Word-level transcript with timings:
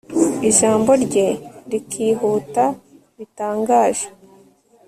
ijambo 0.49 0.91
rye 1.03 1.27
rikihuta 1.71 2.65
bitangaje 3.17 4.07